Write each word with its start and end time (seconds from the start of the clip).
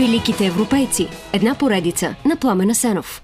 Великите 0.00 0.46
европейци. 0.46 1.08
Една 1.32 1.58
поредица 1.58 2.14
на 2.24 2.36
Пламена 2.36 2.74
Сенов. 2.74 3.22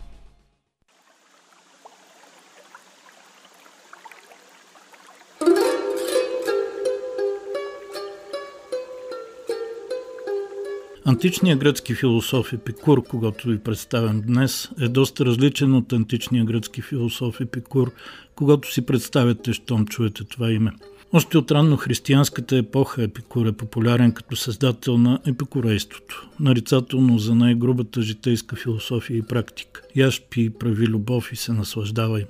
Античният 11.04 11.58
гръцки 11.58 11.94
философ 11.94 12.52
Епикур, 12.52 13.02
когато 13.08 13.49
ви 13.49 13.58
представям 13.58 14.22
днес, 14.27 14.71
е 14.80 14.88
доста 14.88 15.24
различен 15.24 15.74
от 15.74 15.93
античния 15.93 16.44
гръцки 16.44 16.82
философ 16.82 17.40
Епикур, 17.40 17.93
когато 18.35 18.72
си 18.72 18.86
представяте, 18.86 19.52
щом 19.52 19.86
чуете 19.86 20.24
това 20.24 20.52
име. 20.52 20.72
Още 21.12 21.38
от 21.38 21.50
ранно 21.50 21.76
християнската 21.76 22.56
епоха 22.56 23.02
Епикур 23.02 23.46
е 23.46 23.52
популярен 23.52 24.12
като 24.12 24.36
създател 24.36 24.98
на 24.98 25.20
епикурейството, 25.26 26.29
нарицателно 26.40 27.18
за 27.18 27.34
най-грубата 27.34 28.02
житейска 28.02 28.56
философия 28.56 29.16
и 29.16 29.22
практика. 29.22 29.82
Яш 29.96 30.22
пи, 30.30 30.50
прави 30.50 30.86
любов 30.86 31.32
и 31.32 31.36
се 31.36 31.52
наслаждавай. 31.52 32.24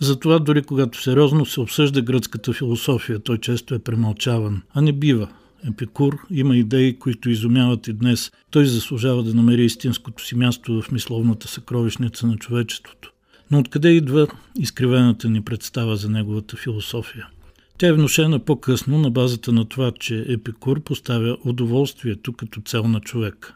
Затова 0.00 0.38
дори 0.38 0.62
когато 0.62 1.02
сериозно 1.02 1.46
се 1.46 1.60
обсъжда 1.60 2.02
гръцката 2.02 2.52
философия, 2.52 3.18
той 3.18 3.38
често 3.38 3.74
е 3.74 3.78
премълчаван, 3.78 4.62
а 4.74 4.80
не 4.80 4.92
бива. 4.92 5.28
Епикур 5.68 6.18
има 6.30 6.56
идеи, 6.56 6.98
които 6.98 7.30
изумяват 7.30 7.88
и 7.88 7.92
днес. 7.92 8.32
Той 8.50 8.66
заслужава 8.66 9.22
да 9.22 9.34
намери 9.34 9.64
истинското 9.64 10.24
си 10.24 10.36
място 10.36 10.82
в 10.82 10.92
мисловната 10.92 11.48
съкровищница 11.48 12.26
на 12.26 12.36
човечеството. 12.36 13.12
Но 13.50 13.58
откъде 13.58 13.88
идва 13.88 14.26
изкривената 14.58 15.28
ни 15.28 15.42
представа 15.44 15.96
за 15.96 16.08
неговата 16.08 16.56
философия? 16.56 17.28
Тя 17.78 17.86
е 17.86 17.92
внушена 17.92 18.38
по-късно 18.38 18.98
на 18.98 19.10
базата 19.10 19.52
на 19.52 19.64
това, 19.64 19.92
че 20.00 20.24
Епикур 20.28 20.82
поставя 20.82 21.36
удоволствието 21.44 22.32
като 22.32 22.60
цел 22.60 22.88
на 22.88 23.00
човека. 23.00 23.54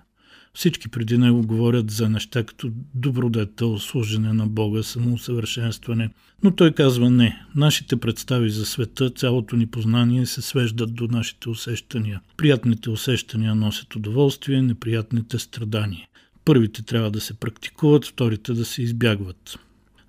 Всички 0.57 0.89
преди 0.89 1.19
него 1.19 1.43
говорят 1.43 1.91
за 1.91 2.09
неща 2.09 2.45
като 2.45 2.71
добродетел, 2.95 3.79
служене 3.79 4.33
на 4.33 4.47
Бога, 4.47 4.83
самоусъвършенстване. 4.83 6.11
Но 6.43 6.51
той 6.51 6.73
казва 6.73 7.11
не. 7.11 7.43
Нашите 7.55 7.97
представи 7.97 8.51
за 8.51 8.67
света, 8.67 9.11
цялото 9.11 9.57
ни 9.57 9.67
познание 9.67 10.27
се 10.27 10.43
свеждат 10.43 10.95
до 10.95 11.07
нашите 11.07 11.49
усещания. 11.49 12.21
Приятните 12.37 12.91
усещания 12.91 13.55
носят 13.55 13.97
удоволствие, 13.97 14.63
неприятните 14.63 15.39
страдания. 15.39 16.07
Първите 16.45 16.83
трябва 16.83 17.11
да 17.11 17.21
се 17.21 17.35
практикуват, 17.35 18.05
вторите 18.05 18.53
да 18.53 18.65
се 18.65 18.83
избягват. 18.83 19.59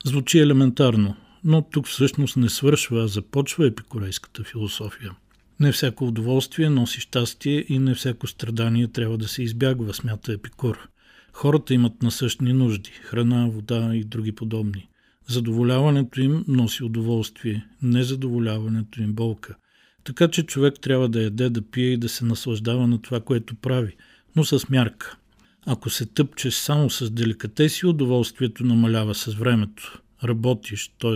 Звучи 0.05 0.39
елементарно, 0.39 1.15
но 1.43 1.61
тук 1.61 1.87
всъщност 1.87 2.37
не 2.37 2.49
свършва, 2.49 3.03
а 3.03 3.07
започва 3.07 3.67
епикурейската 3.67 4.43
философия. 4.43 5.11
Не 5.59 5.71
всяко 5.71 6.07
удоволствие 6.07 6.69
носи 6.69 6.99
щастие 6.99 7.65
и 7.69 7.79
не 7.79 7.95
всяко 7.95 8.27
страдание 8.27 8.87
трябва 8.87 9.17
да 9.17 9.27
се 9.27 9.43
избягва, 9.43 9.93
смята 9.93 10.33
Епикур. 10.33 10.89
Хората 11.33 11.73
имат 11.73 12.03
насъщни 12.03 12.53
нужди– 12.53 12.91
храна, 13.03 13.47
вода 13.47 13.95
и 13.95 14.03
други 14.03 14.31
подобни. 14.31 14.89
Задоволяването 15.27 16.21
им 16.21 16.45
носи 16.47 16.83
удоволствие, 16.83 17.67
незадоволяването 17.81 19.01
им 19.01 19.13
болка. 19.13 19.55
Така 20.03 20.27
че 20.27 20.43
човек 20.43 20.79
трябва 20.81 21.09
да 21.09 21.21
яде, 21.21 21.49
да 21.49 21.61
пие 21.61 21.89
и 21.89 21.97
да 21.97 22.09
се 22.09 22.25
наслаждава 22.25 22.87
на 22.87 23.01
това, 23.01 23.19
което 23.19 23.55
прави, 23.55 23.95
но 24.35 24.43
с 24.43 24.69
мярка. 24.69 25.17
Ако 25.65 25.89
се 25.89 26.05
тъпчеш 26.05 26.53
само 26.53 26.89
с 26.89 27.11
деликатеси, 27.11 27.85
удоволствието 27.85 28.65
намалява 28.65 29.15
с 29.15 29.33
времето 29.33 30.01
работиш, 30.23 30.91
т.е. 30.99 31.15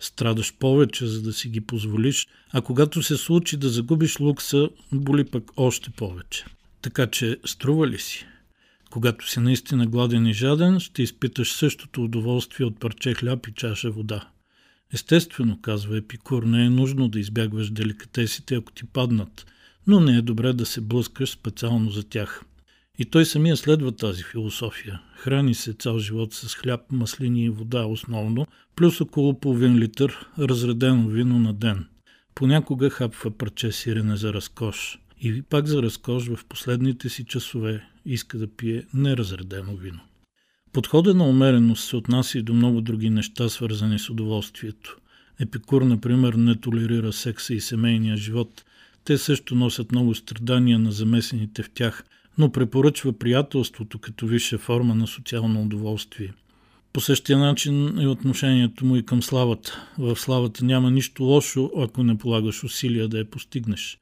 страдаш 0.00 0.54
повече, 0.58 1.06
за 1.06 1.22
да 1.22 1.32
си 1.32 1.48
ги 1.48 1.60
позволиш, 1.60 2.28
а 2.52 2.60
когато 2.60 3.02
се 3.02 3.16
случи 3.16 3.56
да 3.56 3.68
загубиш 3.68 4.20
лукса, 4.20 4.68
боли 4.92 5.24
пък 5.24 5.50
още 5.56 5.90
повече. 5.90 6.44
Така 6.82 7.06
че 7.06 7.36
струва 7.44 7.88
ли 7.88 7.98
си? 7.98 8.26
Когато 8.90 9.30
си 9.30 9.40
наистина 9.40 9.86
гладен 9.86 10.26
и 10.26 10.32
жаден, 10.32 10.80
ще 10.80 11.02
изпиташ 11.02 11.52
същото 11.52 12.04
удоволствие 12.04 12.66
от 12.66 12.80
парче 12.80 13.14
хляб 13.14 13.46
и 13.46 13.52
чаша 13.52 13.90
вода. 13.90 14.28
Естествено, 14.92 15.60
казва 15.60 15.96
Епикур, 15.96 16.42
не 16.42 16.64
е 16.64 16.70
нужно 16.70 17.08
да 17.08 17.20
избягваш 17.20 17.70
деликатесите, 17.70 18.54
ако 18.54 18.72
ти 18.72 18.84
паднат, 18.84 19.46
но 19.86 20.00
не 20.00 20.16
е 20.16 20.22
добре 20.22 20.52
да 20.52 20.66
се 20.66 20.80
блъскаш 20.80 21.30
специално 21.30 21.90
за 21.90 22.02
тях– 22.02 22.44
и 23.02 23.04
той 23.04 23.24
самия 23.24 23.56
следва 23.56 23.92
тази 23.92 24.22
философия. 24.22 25.00
Храни 25.16 25.54
се 25.54 25.72
цял 25.72 25.98
живот 25.98 26.34
с 26.34 26.54
хляб, 26.54 26.80
маслини 26.92 27.44
и 27.44 27.50
вода 27.50 27.84
основно, 27.84 28.46
плюс 28.76 29.00
около 29.00 29.40
половин 29.40 29.78
литър 29.78 30.26
разредено 30.38 31.08
вино 31.08 31.38
на 31.38 31.54
ден. 31.54 31.86
Понякога 32.34 32.90
хапва 32.90 33.30
парче 33.30 33.72
сирене 33.72 34.16
за 34.16 34.32
разкош. 34.32 34.98
И 35.20 35.42
пак 35.42 35.66
за 35.66 35.82
разкош 35.82 36.28
в 36.28 36.44
последните 36.48 37.08
си 37.08 37.24
часове 37.24 37.84
иска 38.06 38.38
да 38.38 38.46
пие 38.46 38.84
неразредено 38.94 39.76
вино. 39.76 40.00
Подходът 40.72 41.16
на 41.16 41.28
умереност 41.28 41.88
се 41.88 41.96
отнася 41.96 42.38
и 42.38 42.42
до 42.42 42.54
много 42.54 42.80
други 42.80 43.10
неща, 43.10 43.48
свързани 43.48 43.98
с 43.98 44.10
удоволствието. 44.10 44.96
Епикур, 45.40 45.82
например, 45.82 46.34
не 46.34 46.60
толерира 46.60 47.12
секса 47.12 47.54
и 47.54 47.60
семейния 47.60 48.16
живот. 48.16 48.64
Те 49.04 49.18
също 49.18 49.54
носят 49.54 49.92
много 49.92 50.14
страдания 50.14 50.78
на 50.78 50.92
замесените 50.92 51.62
в 51.62 51.70
тях– 51.70 52.04
но 52.38 52.52
препоръчва 52.52 53.12
приятелството 53.12 53.98
като 53.98 54.26
висша 54.26 54.58
форма 54.58 54.94
на 54.94 55.06
социално 55.06 55.62
удоволствие. 55.62 56.32
По 56.92 57.00
същия 57.00 57.38
начин 57.38 57.98
е 57.98 58.06
отношението 58.06 58.84
му 58.84 58.96
и 58.96 59.06
към 59.06 59.22
славата. 59.22 59.88
В 59.98 60.16
славата 60.16 60.64
няма 60.64 60.90
нищо 60.90 61.24
лошо, 61.24 61.70
ако 61.78 62.02
не 62.02 62.18
полагаш 62.18 62.64
усилия 62.64 63.08
да 63.08 63.18
я 63.18 63.30
постигнеш. 63.30 63.98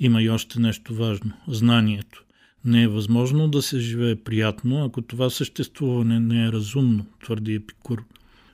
Има 0.00 0.22
и 0.22 0.30
още 0.30 0.60
нещо 0.60 0.94
важно– 0.94 1.32
знанието. 1.48 2.24
Не 2.64 2.82
е 2.82 2.88
възможно 2.88 3.48
да 3.48 3.62
се 3.62 3.78
живее 3.78 4.16
приятно, 4.16 4.84
ако 4.84 5.02
това 5.02 5.30
съществуване 5.30 6.20
не 6.20 6.46
е 6.46 6.52
разумно, 6.52 7.06
твърди 7.24 7.54
Епикур. 7.54 8.04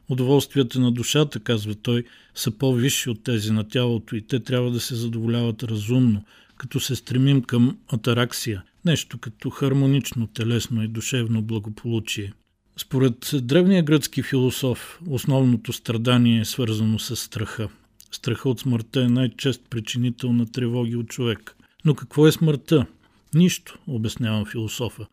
Удоволствията 0.09 0.81
на 0.81 0.93
душата, 0.93 1.41
казва 1.41 1.75
той, 1.75 2.05
са 2.35 2.51
по-висши 2.51 3.11
от 3.11 3.23
тези 3.23 3.53
на 3.53 3.69
тялото 3.69 4.17
и 4.17 4.23
те 4.23 4.41
трябва 4.41 4.71
да 4.71 4.81
се 4.81 4.95
задоволяват 4.95 5.63
разумно, 5.63 6.25
като 6.59 6.81
се 6.81 6.97
стремим 6.97 7.43
към 7.43 7.79
атараксия, 7.89 8.63
нещо 8.85 9.19
като 9.19 9.51
хармонично 9.51 10.27
телесно 10.27 10.83
и 10.83 10.89
душевно 10.89 11.43
благополучие. 11.43 12.33
Според 12.77 13.31
древния 13.35 13.83
гръцки 13.83 14.23
философ, 14.23 15.01
основното 15.09 15.73
страдание 15.73 16.41
е 16.41 16.45
свързано 16.45 16.99
с 16.99 17.17
страха. 17.17 17.69
Страха 18.11 18.49
от 18.49 18.61
смъртта 18.61 19.03
е 19.03 19.09
най-чест 19.09 19.63
причинител 19.71 20.33
на 20.33 20.53
тревоги 20.53 20.97
от 20.97 21.09
човек. 21.09 21.57
Но 21.85 21.95
какво 21.95 22.27
е 22.27 22.33
смъртта? 22.33 22.87
Нищо, 23.35 23.79
обяснява 23.87 24.45
философа. 24.45 25.07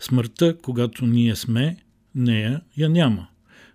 Смъртта, 0.00 0.56
когато 0.62 1.06
ние 1.06 1.36
сме, 1.36 1.76
нея 2.14 2.60
я 2.76 2.88
няма. 2.88 3.26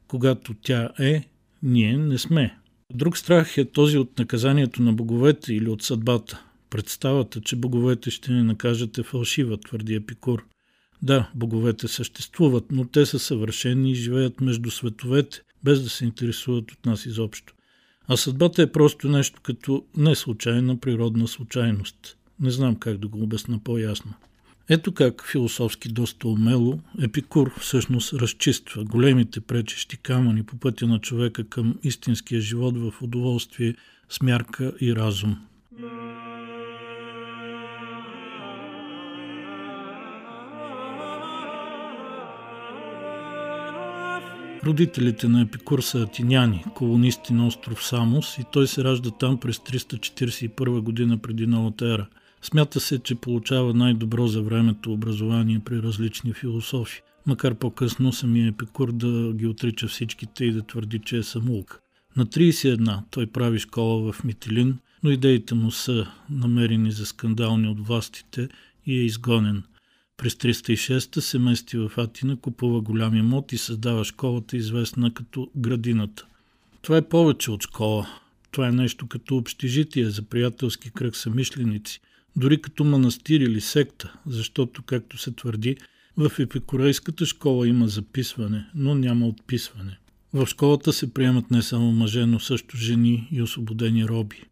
Когато 0.07 0.53
тя 0.61 0.89
е, 0.99 1.23
ние 1.63 1.97
не 1.97 2.17
сме. 2.17 2.57
Друг 2.93 3.17
страх 3.17 3.57
е 3.57 3.71
този 3.71 3.97
от 3.97 4.19
наказанието 4.19 4.81
на 4.81 4.93
боговете 4.93 5.53
или 5.53 5.69
от 5.69 5.81
съдбата. 5.81 6.43
Представата, 6.69 7.41
че 7.41 7.55
боговете 7.55 8.11
ще 8.11 8.31
ни 8.31 8.43
накажат 8.43 8.97
е 8.97 9.03
фалшива, 9.03 9.57
твърди 9.57 9.95
Епикур. 9.95 10.45
Да, 11.01 11.29
боговете 11.35 11.87
съществуват, 11.87 12.65
но 12.71 12.85
те 12.85 13.05
са 13.05 13.19
съвършени 13.19 13.91
и 13.91 13.95
живеят 13.95 14.41
между 14.41 14.71
световете, 14.71 15.41
без 15.63 15.83
да 15.83 15.89
се 15.89 16.05
интересуват 16.05 16.71
от 16.71 16.85
нас 16.85 17.05
изобщо. 17.05 17.53
А 18.07 18.17
съдбата 18.17 18.61
е 18.61 18.71
просто 18.71 19.09
нещо 19.09 19.41
като 19.41 19.85
неслучайна 19.97 20.79
природна 20.79 21.27
случайност. 21.27 22.17
Не 22.39 22.51
знам 22.51 22.75
как 22.75 22.97
да 22.97 23.07
го 23.07 23.23
обясна 23.23 23.59
по-ясно. 23.63 24.13
Ето 24.69 24.91
как 24.91 25.25
философски 25.31 25.89
доста 25.89 26.27
умело 26.27 26.79
Епикур 27.01 27.59
всъщност 27.59 28.13
разчиства 28.13 28.83
големите 28.83 29.41
пречещи 29.41 29.97
камъни 29.97 30.43
по 30.43 30.57
пътя 30.57 30.87
на 30.87 30.99
човека 30.99 31.49
към 31.49 31.75
истинския 31.83 32.41
живот 32.41 32.77
в 32.77 33.01
удоволствие, 33.01 33.75
смярка 34.09 34.73
и 34.81 34.95
разум. 34.95 35.37
Родителите 44.67 45.27
на 45.27 45.41
Епикур 45.41 45.81
са 45.81 46.01
атиняни, 46.01 46.63
колонисти 46.75 47.33
на 47.33 47.47
остров 47.47 47.85
Самос 47.85 48.37
и 48.37 48.43
той 48.51 48.67
се 48.67 48.83
ражда 48.83 49.11
там 49.11 49.39
през 49.39 49.57
341 49.57 50.81
година 50.81 51.17
преди 51.17 51.47
новата 51.47 51.85
ера. 51.93 52.07
Смята 52.41 52.79
се, 52.79 52.99
че 52.99 53.15
получава 53.15 53.73
най-добро 53.73 54.27
за 54.27 54.41
времето 54.41 54.93
образование 54.93 55.61
при 55.65 55.81
различни 55.81 56.33
философи, 56.33 57.01
макар 57.25 57.55
по-късно 57.55 58.13
самия 58.13 58.47
Епикур 58.47 58.91
да 58.91 59.33
ги 59.33 59.47
отрича 59.47 59.87
всичките 59.87 60.45
и 60.45 60.51
да 60.51 60.61
твърди, 60.61 60.99
че 60.99 61.17
е 61.17 61.23
самулк. 61.23 61.81
На 62.17 62.25
31 62.25 62.99
той 63.11 63.27
прави 63.27 63.59
школа 63.59 64.11
в 64.11 64.23
Митилин, 64.23 64.77
но 65.03 65.09
идеите 65.09 65.55
му 65.55 65.71
са 65.71 66.07
намерени 66.29 66.91
за 66.91 67.05
скандални 67.05 67.67
от 67.67 67.87
властите 67.87 68.49
и 68.85 68.99
е 68.99 69.03
изгонен– 69.03 69.63
през 70.17 70.33
306 70.33 71.19
се 71.19 71.39
мести 71.39 71.77
в 71.77 71.91
Атина, 71.97 72.37
купува 72.37 72.81
голям 72.81 73.15
имот 73.15 73.51
и 73.51 73.57
създава 73.57 74.03
школата, 74.03 74.57
известна 74.57 75.13
като 75.13 75.49
градината. 75.55 76.25
Това 76.81 76.97
е 76.97 77.09
повече 77.09 77.51
от 77.51 77.63
школа. 77.63 78.07
Това 78.51 78.67
е 78.67 78.71
нещо 78.71 79.07
като 79.07 79.37
общежитие 79.37 80.09
за 80.09 80.21
приятелски 80.21 80.91
кръг 80.91 81.15
самишленици, 81.15 82.01
дори 82.35 82.61
като 82.61 82.83
манастир 82.83 83.39
или 83.39 83.61
секта, 83.61 84.13
защото, 84.25 84.83
както 84.83 85.17
се 85.17 85.31
твърди, 85.31 85.77
В 86.17 86.31
епикурейската 86.39 87.25
школа 87.25 87.67
има 87.67 87.87
записване, 87.87 88.65
но 88.75 88.95
няма 88.95 89.27
отписване. 89.27 89.97
В 90.33 90.47
школата 90.47 90.93
се 90.93 91.13
приемат 91.13 91.51
не 91.51 91.61
само 91.61 91.91
мъже, 91.91 92.25
но 92.25 92.39
също 92.39 92.77
жени 92.77 93.27
и 93.31 93.41
освободени 93.41 94.07
роби. 94.07 94.43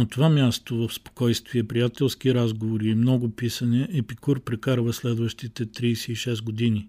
На 0.00 0.08
това 0.08 0.28
място 0.28 0.76
в 0.76 0.94
спокойствие, 0.94 1.64
приятелски 1.64 2.34
разговори 2.34 2.88
и 2.88 2.94
много 2.94 3.30
писане 3.30 3.88
Епикур 3.92 4.40
прекарва 4.40 4.92
следващите 4.92 5.66
36 5.66 6.42
години. 6.44 6.88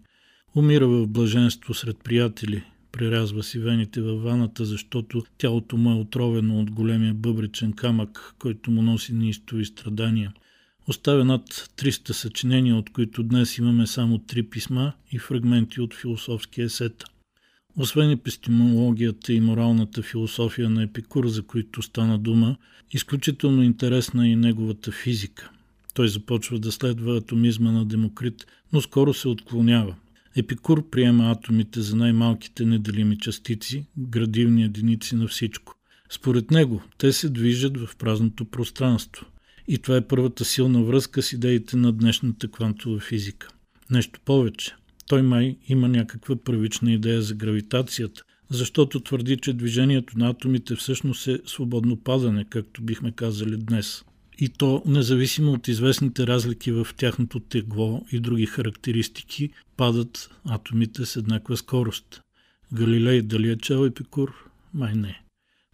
Умира 0.55 0.87
в 0.87 1.07
блаженство 1.07 1.73
сред 1.73 1.97
приятели, 2.03 2.63
прерязва 2.91 3.43
си 3.43 3.59
вените 3.59 4.01
във 4.01 4.23
ваната, 4.23 4.65
защото 4.65 5.23
тялото 5.37 5.77
му 5.77 5.91
е 5.91 5.99
отровено 5.99 6.59
от 6.59 6.71
големия 6.71 7.13
бъбречен 7.13 7.73
камък, 7.73 8.35
който 8.39 8.71
му 8.71 8.81
носи 8.81 9.13
неистови 9.13 9.65
страдания. 9.65 10.33
Оставя 10.87 11.25
над 11.25 11.49
300 11.49 12.11
съчинения, 12.11 12.75
от 12.75 12.89
които 12.89 13.23
днес 13.23 13.57
имаме 13.57 13.87
само 13.87 14.17
три 14.17 14.43
писма 14.43 14.93
и 15.11 15.19
фрагменти 15.19 15.81
от 15.81 15.93
философски 15.93 16.61
есета. 16.61 17.05
Освен 17.77 18.11
епистемологията 18.11 19.33
и 19.33 19.39
моралната 19.39 20.01
философия 20.01 20.69
на 20.69 20.83
Епикур, 20.83 21.27
за 21.27 21.43
които 21.43 21.81
стана 21.81 22.19
дума, 22.19 22.57
изключително 22.91 23.63
интересна 23.63 24.27
е 24.27 24.31
и 24.31 24.35
неговата 24.35 24.91
физика. 24.91 25.49
Той 25.93 26.07
започва 26.07 26.59
да 26.59 26.71
следва 26.71 27.17
атомизма 27.17 27.71
на 27.71 27.85
Демокрит, 27.85 28.45
но 28.73 28.81
скоро 28.81 29.13
се 29.13 29.27
отклонява. 29.27 29.95
Епикур 30.35 30.89
приема 30.89 31.31
атомите 31.31 31.81
за 31.81 31.95
най-малките 31.95 32.65
неделими 32.65 33.17
частици, 33.17 33.85
градивни 33.97 34.63
единици 34.63 35.15
на 35.15 35.27
всичко. 35.27 35.75
Според 36.09 36.51
него, 36.51 36.81
те 36.97 37.13
се 37.13 37.29
движат 37.29 37.77
в 37.77 37.95
празното 37.97 38.45
пространство. 38.45 39.25
И 39.67 39.77
това 39.77 39.97
е 39.97 40.07
първата 40.07 40.45
силна 40.45 40.83
връзка 40.83 41.21
с 41.21 41.33
идеите 41.33 41.77
на 41.77 41.91
днешната 41.91 42.47
квантова 42.47 42.99
физика. 42.99 43.47
Нещо 43.89 44.19
повече. 44.25 44.75
Той 45.11 45.21
май 45.21 45.57
има 45.67 45.87
някаква 45.87 46.35
първична 46.35 46.91
идея 46.91 47.21
за 47.21 47.35
гравитацията, 47.35 48.23
защото 48.49 48.99
твърди, 48.99 49.37
че 49.37 49.53
движението 49.53 50.17
на 50.17 50.29
атомите 50.29 50.75
всъщност 50.75 51.27
е 51.27 51.39
свободно 51.45 51.97
падане, 51.97 52.45
както 52.49 52.81
бихме 52.81 53.11
казали 53.11 53.57
днес. 53.57 54.03
И 54.39 54.49
то, 54.49 54.83
независимо 54.85 55.51
от 55.51 55.67
известните 55.67 56.27
разлики 56.27 56.71
в 56.71 56.87
тяхното 56.97 57.39
тегло 57.39 58.05
и 58.11 58.19
други 58.19 58.45
характеристики, 58.45 59.49
падат 59.77 60.29
атомите 60.45 61.05
с 61.05 61.15
еднаква 61.15 61.57
скорост. 61.57 62.21
Галилей 62.73 63.21
дали 63.21 63.51
е 63.51 63.57
чел 63.57 63.85
Епикур? 63.85 64.49
Май 64.73 64.93
не. 64.95 65.21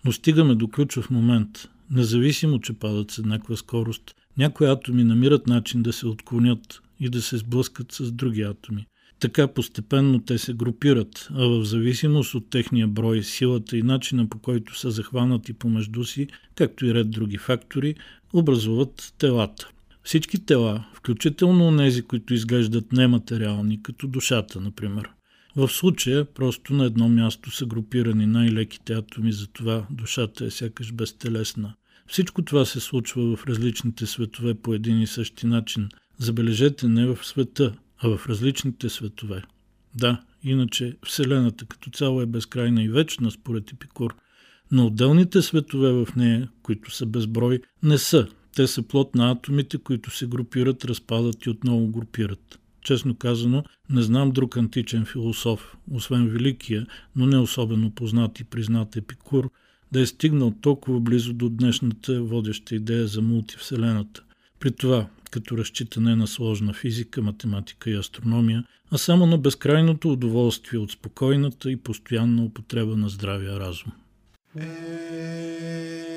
Но 0.06 0.12
стигаме 0.12 0.56
до 0.56 0.68
ключов 0.68 1.10
момент. 1.10 1.70
Независимо, 1.92 2.60
че 2.60 2.74
падат 2.74 3.12
с 3.12 3.18
еднаква 3.18 3.58
скорост, 3.58 4.16
някои 4.38 4.68
атоми 4.68 5.04
намират 5.04 5.48
начин 5.48 5.84
да 5.84 5.94
се 5.94 6.08
отклонят 6.08 6.82
и 7.00 7.10
да 7.10 7.22
се 7.22 7.38
сблъскат 7.38 7.92
с 7.92 8.12
други 8.12 8.42
атоми. 8.42 8.88
Така 9.20 9.48
постепенно 9.48 10.20
те 10.20 10.38
се 10.38 10.54
групират, 10.54 11.28
а 11.34 11.48
в 11.48 11.64
зависимост 11.64 12.36
от 12.36 12.50
техния 12.50 12.88
брой, 12.88 13.24
силата 13.24 13.78
и 13.78 13.84
начина 13.84 14.30
по 14.30 14.40
който 14.40 14.80
са 14.80 14.92
захванати 14.92 15.54
помежду 15.54 16.04
си, 16.04 16.28
както 16.56 16.86
и 16.86 16.94
ред 16.94 17.12
други 17.12 17.38
фактори, 17.38 17.96
образуват 18.34 19.14
телата. 19.18 19.70
Всички 20.04 20.46
тела, 20.46 20.86
включително 20.94 21.78
тези, 21.78 22.02
които 22.02 22.34
изглеждат 22.34 22.92
нематериални, 22.92 23.84
като 23.84 24.08
душата, 24.08 24.62
например. 24.62 25.10
В 25.56 25.70
случая 25.70 26.26
просто 26.26 26.74
на 26.74 26.86
едно 26.86 27.10
място 27.10 27.52
са 27.52 27.66
групирани 27.66 28.26
най-леките 28.26 28.94
атоми, 28.94 29.32
затова 29.32 29.86
душата 29.90 30.46
е 30.46 30.50
сякаш 30.50 30.94
безтелесна. 30.94 31.74
Всичко 32.08 32.42
това 32.42 32.66
се 32.66 32.80
случва 32.80 33.36
в 33.36 33.46
различните 33.48 34.06
светове 34.06 34.54
по 34.54 34.74
един 34.74 35.02
и 35.02 35.08
същи 35.08 35.48
начин. 35.48 35.90
Забележете 36.18 36.88
не 36.88 37.06
в 37.06 37.18
света, 37.24 37.74
а 38.00 38.18
в 38.18 38.30
различните 38.30 38.90
светове. 38.90 39.44
Да, 39.96 40.22
иначе 40.44 40.98
Вселената 41.06 41.66
като 41.66 41.90
цяло 41.90 42.22
е 42.22 42.26
безкрайна 42.26 42.84
и 42.84 42.90
вечна, 42.90 43.32
според 43.32 43.72
Епикур, 43.72 44.16
но 44.72 44.86
отделните 44.86 45.42
светове 45.42 45.92
в 45.92 46.08
нея, 46.16 46.50
които 46.64 46.92
са 46.92 47.06
безброй, 47.06 47.62
не 47.84 47.98
са. 47.98 48.28
Те 48.56 48.68
са 48.68 48.84
плод 48.84 49.16
на 49.16 49.32
атомите, 49.32 49.78
които 49.78 50.12
се 50.12 50.28
групират, 50.28 50.86
разпадат 50.86 51.46
и 51.46 51.50
отново 51.50 51.88
групират. 51.88 52.60
Честно 52.82 53.16
казано, 53.16 53.64
не 53.90 54.02
знам 54.02 54.32
друг 54.32 54.58
античен 54.58 55.06
философ, 55.06 55.78
освен 55.92 56.28
великия, 56.28 56.88
но 57.16 57.26
не 57.26 57.38
особено 57.38 57.92
познат 57.92 58.40
и 58.40 58.44
признат 58.44 58.96
Епикур, 58.96 59.50
да 59.92 60.02
е 60.02 60.06
стигнал 60.06 60.54
толкова 60.62 61.00
близо 61.00 61.34
до 61.34 61.50
днешната 61.50 62.24
водеща 62.24 62.76
идея 62.76 63.08
за 63.08 63.22
мултивселената. 63.22 64.24
При 64.60 64.72
това, 64.72 65.08
като 65.30 65.58
разчита 65.58 66.02
не 66.02 66.16
на 66.16 66.28
сложна 66.28 66.74
физика, 66.74 67.22
математика 67.22 67.90
и 67.90 67.98
астрономия, 67.98 68.64
а 68.92 68.98
само 68.98 69.26
на 69.26 69.38
безкрайното 69.38 70.12
удоволствие 70.12 70.80
от 70.80 70.92
спокойната 70.92 71.72
и 71.72 71.78
постоянна 71.78 72.44
употреба 72.44 72.98
на 72.98 73.10
здравия 73.10 73.60
разум. 73.60 73.92
Е... 74.60 76.17